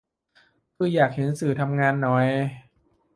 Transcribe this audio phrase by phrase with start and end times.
[0.75, 2.27] คืออยากเห็นสื่อทำงานหน่อย